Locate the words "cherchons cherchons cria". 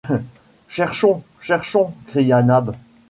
0.67-2.41